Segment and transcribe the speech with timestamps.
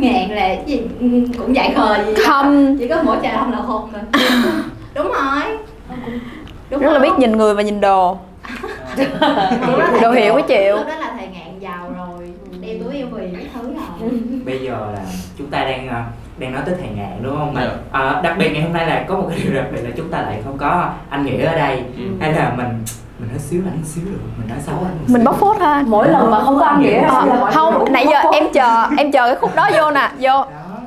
[0.00, 0.80] ngàn là cái gì?
[1.00, 1.06] Ừ,
[1.38, 2.76] cũng dạy khờ gì không.
[2.78, 4.02] Chỉ có mỗi trà không là hôn thôi.
[4.94, 5.58] Đúng rồi.
[6.70, 8.18] Đúng rất là biết nhìn người và nhìn đồ.
[10.02, 13.46] Đồ hiểu với chịu đó là thầy ngạn giàu rồi đeo túi yêu vì cái
[13.54, 14.10] thứ rồi.
[14.44, 15.02] Bây giờ là
[15.38, 16.02] chúng ta đang ờ,
[16.38, 17.54] đang nói tới thầy ngạn đúng không?
[17.54, 19.90] Mà ờ, đặc biệt ngày hôm nay là có một cái điều đặc biệt là
[19.96, 21.76] chúng ta lại không có anh nghĩa ở đây.
[21.96, 22.02] Ừ.
[22.20, 22.68] hay là mình
[23.26, 24.20] mình nói xíu anh xíu được.
[24.38, 27.02] Mình nói xấu anh mình bóc phốt ha mỗi lần mà không có ăn nghĩa
[27.02, 30.30] Ờ, là không nãy giờ em chờ em chờ cái khúc đó vô nè vô.
[30.30, 30.46] Đó.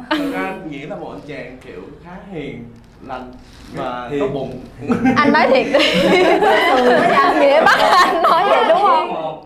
[0.09, 2.63] Thật ra nghĩa là một anh chàng kiểu khá hiền
[3.07, 3.31] lành
[3.75, 4.20] và Hiền.
[4.20, 4.59] tốt bụng.
[5.16, 5.66] Anh nói thiệt.
[6.11, 6.23] Đi
[7.39, 9.45] nghĩa bắt anh nói vậy đúng không?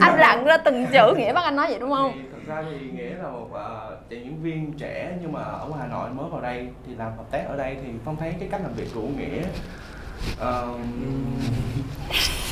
[0.00, 2.12] Anh rặn ra từng chữ nghĩa bắt anh nói vậy đúng không?
[2.14, 5.66] Thì thật ra thì nghĩa là một ờ, chàng diễn viên trẻ nhưng mà ở
[5.80, 8.48] Hà Nội mới vào đây thì làm hợp tác ở đây thì phong thấy cái
[8.52, 9.42] cách làm việc của nghĩa
[10.38, 10.68] ờ,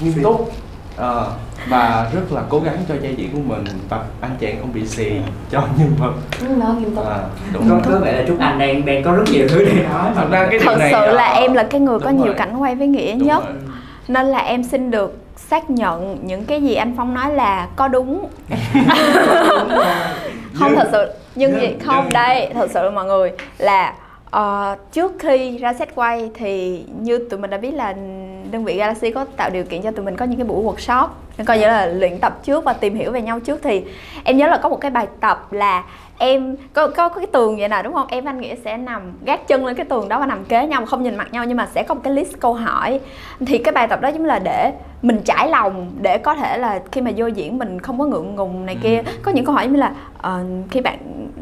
[0.00, 0.50] nghiêm túc.
[0.96, 1.32] Ờ,
[1.68, 4.86] và rất là cố gắng cho vai diễn của mình và anh chàng không bị
[4.86, 5.10] xì
[5.50, 6.12] cho nhân vật.
[6.56, 7.06] Nó nghiêm túc.
[7.06, 7.18] À,
[7.52, 7.68] đúng.
[7.68, 7.80] Có rồi.
[7.92, 10.10] có vẻ là Trúc Anh đang đang có rất nhiều thứ để nói.
[10.14, 12.26] Thật ra cái thật này sự là ờ, em là cái người có đúng nhiều
[12.26, 12.34] rồi.
[12.34, 13.44] cảnh quay với nghĩa Đúng nhất.
[13.46, 13.54] rồi.
[14.08, 17.88] nên là em xin được xác nhận những cái gì anh phong nói là có
[17.88, 18.26] đúng.
[20.54, 20.74] Không?
[20.76, 21.10] Thật sự.
[21.34, 21.74] Nhưng Nhưng- gì?
[21.86, 23.94] Không nhưng- đây thật sự mọi người là
[24.30, 27.92] ờ, trước khi ra set quay thì như tụi mình đã biết là
[28.50, 31.08] đơn vị Galaxy có tạo điều kiện cho tụi mình có những cái buổi workshop.
[31.46, 33.60] Coi như là luyện tập trước và tìm hiểu về nhau trước.
[33.62, 33.84] Thì
[34.24, 35.84] em nhớ là có một cái bài tập là
[36.18, 38.06] em có có, cái tường vậy nè đúng không?
[38.10, 40.86] Em anh nghĩa sẽ nằm gác chân lên cái tường đó và nằm kế nhau
[40.86, 43.00] không nhìn mặt nhau nhưng mà sẽ có một cái list câu hỏi.
[43.46, 46.58] Thì cái bài tập đó giống như là để mình trải lòng để có thể
[46.58, 49.02] là khi mà vô diễn mình không có ngượng ngùng này kia.
[49.22, 50.98] Có những câu hỏi như là ờ, khi bạn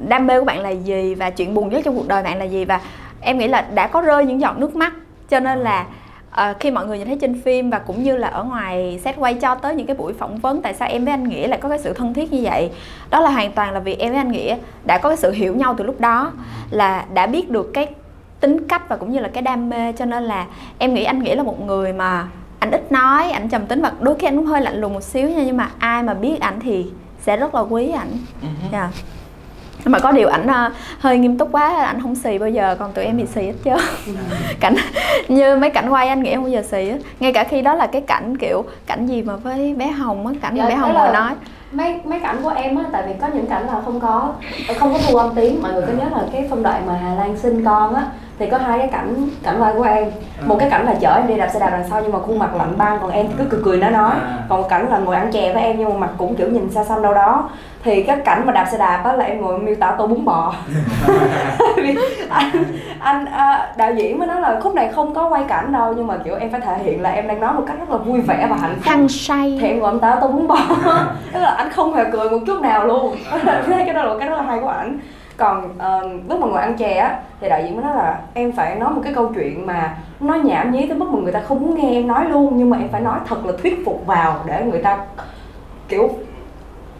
[0.08, 2.44] đam mê của bạn là gì và chuyện buồn nhất trong cuộc đời bạn là
[2.44, 2.64] gì?
[2.64, 2.80] Và
[3.20, 4.92] em nghĩ là đã có rơi những giọt nước mắt
[5.28, 5.86] cho nên là
[6.36, 9.16] ờ, khi mọi người nhìn thấy trên phim và cũng như là ở ngoài set
[9.18, 11.58] quay cho tới những cái buổi phỏng vấn tại sao em với anh nghĩa lại
[11.62, 12.70] có cái sự thân thiết như vậy
[13.10, 15.56] đó là hoàn toàn là vì em với anh nghĩa đã có cái sự hiểu
[15.56, 16.32] nhau từ lúc đó
[16.70, 17.86] là đã biết được cái
[18.40, 20.46] tính cách và cũng như là cái đam mê cho nên là
[20.78, 22.28] em nghĩ anh nghĩa là một người mà
[22.58, 25.02] anh ít nói ảnh trầm tính và đôi khi anh cũng hơi lạnh lùng một
[25.02, 26.86] xíu nha nhưng mà ai mà biết ảnh thì
[27.20, 28.10] sẽ rất là quý ảnh
[28.42, 28.48] Ừ.
[28.72, 28.88] Dạ.
[28.92, 29.15] Nhưng
[29.84, 30.70] mà có điều ảnh ờ,
[31.00, 33.52] hơi nghiêm túc quá ảnh không xì bao giờ còn tụi em thì xì hết
[33.64, 33.70] chứ
[34.60, 34.74] cảnh
[35.28, 36.96] như mấy cảnh quay anh nghĩ không bao giờ xì á.
[37.20, 40.32] Ngay cả khi đó là cái cảnh kiểu cảnh gì mà với bé hồng á
[40.42, 41.32] cảnh mà Dạ, bé hồng ngồi nói.
[41.72, 44.32] mấy mấy cảnh của em á tại vì có những cảnh là không có
[44.78, 45.62] không có thu âm tiếng.
[45.62, 48.02] Mọi người có nhớ là cái phân đoạn mà Hà Lan sinh con á
[48.38, 50.10] thì có hai cái cảnh cảnh quay của em
[50.46, 52.38] một cái cảnh là chở em đi đạp xe đạp đằng sau nhưng mà khuôn
[52.38, 54.10] mặt lạnh băng còn em thì cứ cười cười nói nói.
[54.10, 54.38] À.
[54.48, 56.70] còn một cảnh là ngồi ăn chè với em nhưng mà mặt cũng kiểu nhìn
[56.70, 57.50] xa xăm đâu đó.
[57.84, 60.24] Thì cái cảnh mà đạp xe đạp á là em ngồi miêu tả tô bún
[60.24, 60.54] bò.
[61.76, 61.96] Vì
[62.28, 62.64] anh
[62.98, 66.06] anh à, đạo diễn mới nói là khúc này không có quay cảnh đâu nhưng
[66.06, 68.20] mà kiểu em phải thể hiện là em đang nói một cách rất là vui
[68.20, 68.84] vẻ và hạnh phúc.
[68.84, 69.58] Hăng say.
[69.60, 70.58] Thì em gọi anh ta tô bún bò.
[71.32, 73.16] Tức là anh không hề cười một chút nào luôn.
[73.42, 74.98] Thấy cái đó là một cái rất là hay của ảnh
[75.36, 78.52] còn ờ, lúc mà ngồi ăn chè á thì đạo diễn mới nói là em
[78.52, 81.40] phải nói một cái câu chuyện mà nó nhảm nhí tới mức mà người ta
[81.40, 84.06] không muốn nghe em nói luôn nhưng mà em phải nói thật là thuyết phục
[84.06, 84.98] vào để người ta
[85.88, 86.10] kiểu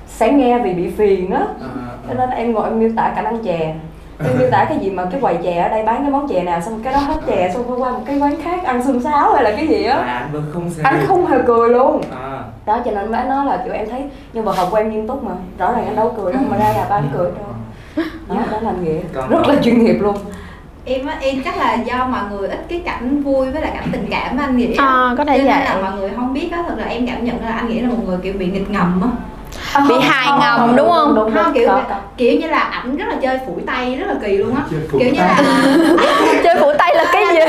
[0.06, 1.40] sẽ nghe vì bị phiền á.
[1.60, 1.68] Ờ,
[2.08, 3.74] cho nên em ngồi em miêu tả cảnh ăn chè.
[4.24, 6.42] Em miêu tả cái gì mà cái quầy chè ở đây bán cái món chè
[6.42, 9.02] nào xong cái đó hết chè xong phải qua một cái quán khác ăn xương
[9.02, 9.96] sáo hay là cái gì á.
[9.96, 12.00] Anh không xì anh không hề cười luôn.
[12.22, 14.90] À, đó cho nên mới nói là kiểu em thấy nhân vật học của em
[14.90, 15.32] nghiêm túc mà.
[15.58, 17.44] Rõ ràng anh đâu cười đâu mà ra là ba anh cười đâu
[18.28, 20.16] đó, đó là nghĩa Còn- rất là chuyên nghiệp luôn.
[20.84, 23.88] Em á em chắc là do mọi người ít cái cảnh vui với lại cảnh
[23.92, 24.74] tình cảm anh nghĩa.
[24.78, 25.64] À, có thể Cho nên vậy.
[25.64, 27.88] là mọi người không biết á thật là em cảm nhận là anh nghĩa là
[27.88, 29.08] một người kiểu bị nghịch ngầm á.
[29.88, 31.14] Bị hài ngầm, đúng không?
[31.14, 31.96] đúng, không đúng, kiểu có, có.
[32.16, 34.62] kiểu như là ảnh rất là chơi phủi tay rất là kỳ luôn á.
[34.90, 35.42] Phủi kiểu như là
[36.44, 37.40] chơi phủ tay là cái gì?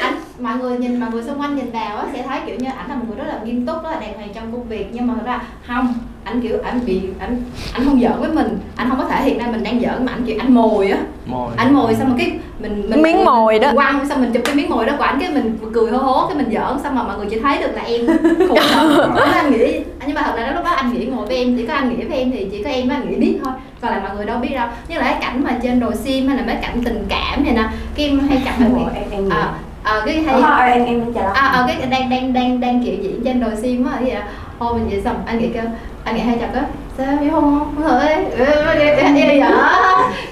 [0.00, 2.68] Ảnh mọi người nhìn mọi người xung quanh nhìn vào á sẽ thấy kiểu như
[2.78, 4.86] ảnh là một người rất là nghiêm túc rất là đàng hoàng trong công việc.
[4.92, 5.94] Nhưng mà thật ra không
[6.26, 7.36] ảnh kiểu ảnh bị ảnh
[7.72, 8.58] ảnh không giỡn với mình.
[8.76, 10.98] Ảnh không có thể hiện ra mình đang giỡn mà ảnh kiểu ảnh mồi á.
[11.26, 11.48] Mồi.
[11.56, 13.70] Ảnh mồi xong rồi cái mình mình Miếng mồi đó.
[13.74, 16.26] quăng xong mình chụp cái miếng mồi đó của ảnh cái mình cười hô hố
[16.28, 18.06] cái mình giỡn xong mà mọi người chỉ thấy được là em
[18.48, 18.58] khùng.
[18.96, 21.56] Thật đó anh nghĩ nhưng mà thật ra lúc đó anh nghĩ ngồi với em
[21.56, 23.52] chỉ có anh nghĩ với em thì chỉ có em với anh nghĩ biết thôi.
[23.80, 24.68] Còn lại mọi người đâu biết đâu.
[24.88, 27.54] Như là cái cảnh mà trên đồi sim hay là mấy cảnh tình cảm này
[27.54, 27.64] nè
[27.96, 29.52] cái em hay mình rồi, em em à,
[29.82, 31.24] à, cái hay Ờ, em em chào.
[31.32, 34.28] À, à cái đang đang đang đang kiểu diễn trên đồi sim á vậy à
[34.60, 35.64] thôi mình vậy xong anh nghĩ kêu
[36.04, 36.64] anh nghĩ hay chặt á.
[36.98, 37.58] Sao biết không?
[37.58, 38.24] Không thôi vậy?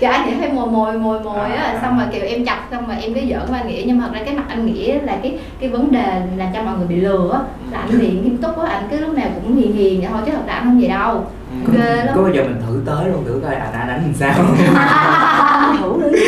[0.00, 1.78] Dạ anh nghĩ hay mồi mồi mồi mồi á.
[1.82, 3.84] Xong mà kiểu em chặt xong mà em cứ giỡn với anh nghĩ.
[3.86, 6.62] Nhưng mà thật ra cái mặt anh nghĩ là cái cái vấn đề làm cho
[6.62, 7.38] mọi người bị lừa á.
[7.72, 8.68] Là anh bị nghiêm túc á.
[8.70, 10.88] Anh cứ lúc nào cũng hiền hiền vậy thôi chứ thật ra anh không vậy
[10.88, 11.26] đâu.
[11.66, 11.72] Ừ.
[11.78, 12.14] ghê lắm.
[12.16, 14.34] Có bao giờ mình thử tới luôn thử coi anh anh đánh làm sao?
[15.80, 16.18] Thử đi.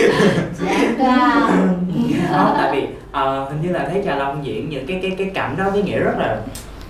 [2.33, 5.31] Đó tại vì ờ, hình như là thấy trà long diễn những cái cái cái
[5.35, 6.37] cảnh đó với nghĩa rất là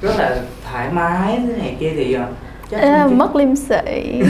[0.02, 0.36] rất là
[0.70, 2.26] thoải mái thế này kia thì ờ,
[2.70, 4.22] Ê, mất liêm sĩ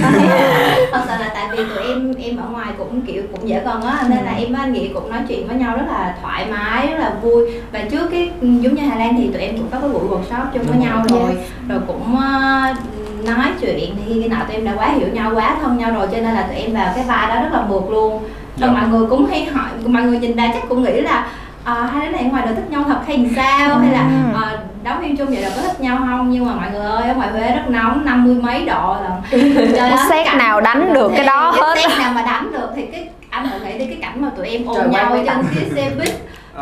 [0.92, 3.82] thật sự là tại vì tụi em em ở ngoài cũng kiểu cũng dễ gần
[3.82, 6.46] á nên là em với anh nghĩa cũng nói chuyện với nhau rất là thoải
[6.50, 7.42] mái rất là vui.
[7.72, 10.44] Và trước cái giống như Hà Lan thì tụi em cũng có cái buổi workshop
[10.54, 11.36] chung với nhau rồi.
[11.68, 11.80] rồi.
[11.86, 12.74] Cũng ờ,
[13.26, 16.06] nói chuyện thì khi nào tụi em đã quá hiểu nhau quá thân nhau rồi
[16.12, 18.22] cho nên là tụi em vào cái vai đó rất là mượt luôn.
[18.56, 18.66] Dạ.
[18.66, 21.26] rồi mọi người cũng hay hỏi mọi người nhìn ra chắc cũng nghĩ là
[21.64, 23.78] à, hai đứa này ngoài đời thích nhau thật hay sao?
[23.78, 24.10] Hay là
[25.18, 25.24] Ừ.
[25.24, 27.28] à, chung vậy là có thích nhau không nhưng mà mọi người ơi ở ngoài
[27.30, 30.92] Huế rất nóng năm mươi mấy độ là Trời Có ơi, xét cảnh- nào đánh
[30.94, 31.74] được cái đó thì hết.
[31.74, 34.30] cái xét nào mà đánh được thì cái anh thử nghĩ đi cái cảnh mà
[34.36, 36.08] tụi em Trời ôm nhau ở trên cái xe buýt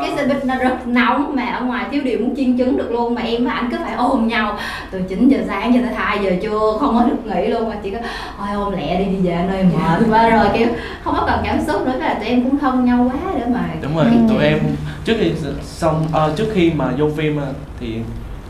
[0.01, 2.91] cái xe buýt nó rất nóng mà ở ngoài thiếu điều muốn chiên trứng được
[2.93, 4.59] luôn mà em với anh cứ phải ôm nhau
[4.91, 7.77] từ 9 giờ sáng cho tới 2 giờ trưa không có được nghỉ luôn mà
[7.83, 7.99] chỉ có
[8.39, 10.69] ôi ôm lẹ đi đi về nơi mệt quá rồi kiểu
[11.05, 13.61] không có cần cảm xúc nữa là tụi em cũng thân nhau quá để mà
[13.83, 14.49] đúng rồi tụi chuyện.
[14.51, 14.59] em
[15.05, 17.47] trước khi xong ờ, trước khi mà vô phim ờ,
[17.81, 17.97] thì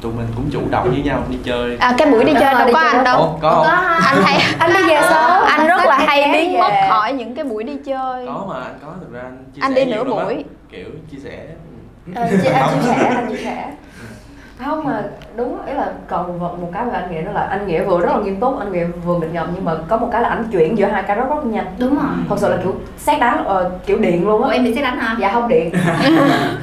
[0.05, 1.77] tụi mình cũng chủ động với nhau đi chơi.
[1.81, 3.19] À, cái buổi đi chơi đâu có anh đâu.
[3.19, 3.67] Ủa, có không?
[4.05, 4.23] anh.
[4.25, 5.43] Hay anh đi về sớm.
[5.47, 8.27] Anh rất là hay biến mất khỏi những cái buổi đi chơi.
[8.27, 10.45] Có mà anh có thực ra anh chia Anh sẻ đi nửa buổi.
[10.71, 11.39] kiểu chia sẻ.
[12.15, 13.65] Ờ, chị- anh chia sẻ anh chia sẻ
[14.65, 15.03] không mà
[15.37, 18.01] đúng ý là còn một một cái mà anh nghĩ đó là anh nghĩa vừa
[18.01, 20.29] rất là nghiêm túc anh nghĩa vừa nghịch ngợm nhưng mà có một cái là
[20.29, 21.67] anh chuyển giữa hai cái rất rất nhanh.
[21.79, 22.05] Đúng rồi.
[22.29, 24.85] Thật sự là kiểu xét đánh ờ, kiểu điện luôn Ủa á em bị xét
[24.85, 25.17] đánh hả?
[25.21, 25.71] Dạ không điện.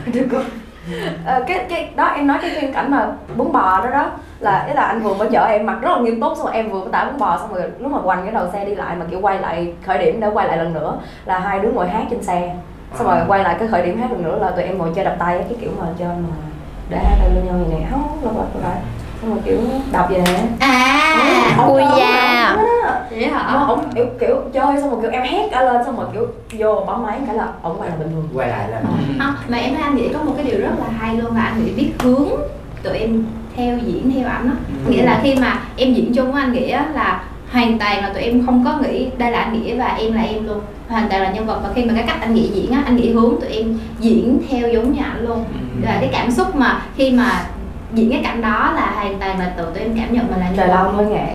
[1.25, 3.07] Ờ, cái cái đó em nói cái phim cảnh mà
[3.38, 5.98] bún bò đó đó là ý là anh vừa mới chở em mặc rất là
[5.98, 8.24] nghiêm túc xong rồi em vừa mới tải bún bò xong rồi lúc mà quanh
[8.24, 10.74] cái đầu xe đi lại mà kiểu quay lại khởi điểm để quay lại lần
[10.74, 12.56] nữa là hai đứa ngồi hát trên xe.
[12.95, 15.06] Xong rồi quay lại cái khởi điểm hát lần nữa là tụi em ngồi chơi
[15.06, 16.36] đập tay cái kiểu mà chơi mà
[16.89, 18.81] để hai tay lên nhau như này không lâu lại lại
[19.21, 19.57] xong rồi kiểu
[19.91, 20.44] đập vậy nè.
[20.59, 22.56] À ông da.
[23.09, 23.44] vậy hả?
[23.53, 26.27] Mà ông kiểu, kiểu chơi xong rồi kiểu em hét cả lên xong rồi kiểu
[26.59, 28.29] vô bấm máy cái là ông quay là bình thường.
[28.33, 28.81] Quay lại là
[29.19, 31.41] không mà em thấy anh nghĩ có một cái điều rất là hay luôn là
[31.41, 32.27] anh nghĩ biết hướng
[32.83, 33.23] tụi em
[33.56, 34.53] theo diễn theo ảnh á.
[34.85, 34.91] Ừ.
[34.91, 38.09] nghĩa là khi mà em diễn chung với anh nghĩa á, là hoàn toàn là
[38.13, 40.59] tụi em không có nghĩ đây là anh nghĩa và em là em luôn.
[40.89, 41.59] Hoàn toàn là nhân vật.
[41.63, 44.41] Và khi mà cái cách anh nghĩa diễn á anh nghĩa hướng tụi em diễn
[44.50, 45.38] theo giống như ảnh luôn.
[45.53, 45.85] Ừ.
[45.85, 47.44] là cái cảm xúc mà khi mà
[47.94, 50.46] diễn cái cảnh đó là hoàn toàn là tự tụi em cảm nhận mình là
[50.46, 51.28] nhân trời vật lâu mới ngại